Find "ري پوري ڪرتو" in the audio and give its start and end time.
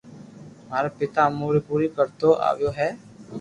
1.55-2.29